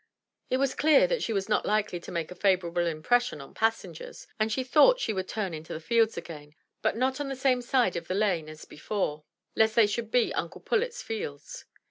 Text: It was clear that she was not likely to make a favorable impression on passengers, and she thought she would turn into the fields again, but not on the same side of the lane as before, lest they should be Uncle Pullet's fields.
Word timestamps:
It 0.49 0.57
was 0.57 0.73
clear 0.73 1.05
that 1.05 1.21
she 1.21 1.31
was 1.31 1.47
not 1.47 1.63
likely 1.63 1.99
to 1.99 2.11
make 2.11 2.31
a 2.31 2.33
favorable 2.35 2.87
impression 2.87 3.39
on 3.39 3.53
passengers, 3.53 4.25
and 4.39 4.51
she 4.51 4.63
thought 4.63 4.99
she 4.99 5.13
would 5.13 5.27
turn 5.27 5.53
into 5.53 5.73
the 5.73 5.79
fields 5.79 6.17
again, 6.17 6.55
but 6.81 6.97
not 6.97 7.19
on 7.21 7.27
the 7.27 7.35
same 7.35 7.61
side 7.61 7.95
of 7.95 8.07
the 8.07 8.15
lane 8.15 8.49
as 8.49 8.65
before, 8.65 9.25
lest 9.55 9.75
they 9.75 9.85
should 9.85 10.09
be 10.09 10.33
Uncle 10.33 10.61
Pullet's 10.61 11.03
fields. 11.03 11.65